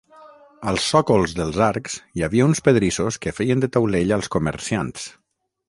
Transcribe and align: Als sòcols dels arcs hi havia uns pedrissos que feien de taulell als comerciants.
Als 0.69 0.87
sòcols 0.93 1.35
dels 1.39 1.59
arcs 1.65 1.99
hi 2.17 2.25
havia 2.29 2.47
uns 2.53 2.63
pedrissos 2.69 3.21
que 3.27 3.35
feien 3.41 3.63
de 3.65 3.73
taulell 3.77 4.17
als 4.19 4.33
comerciants. 4.37 5.09